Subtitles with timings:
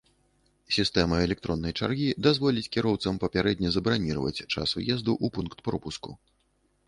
[0.75, 6.11] Сістэма электроннай чаргі дазволіць кіроўцам папярэдне забраніраваць час уезду ў пункт пропуску.